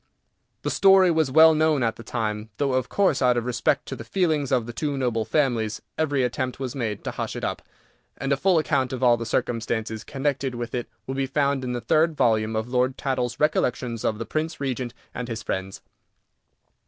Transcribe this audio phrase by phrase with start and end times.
[0.63, 3.95] The story was well known at the time, though, of course, out of respect to
[3.95, 7.61] the feelings of the two noble families, every attempt was made to hush it up,
[8.17, 11.73] and a full account of all the circumstances connected with it will be found in
[11.73, 15.83] the third volume of Lord Tattle's Recollections of the Prince Regent and his Friends.